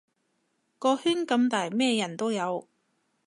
[0.79, 2.67] 個圈咁大咩人都有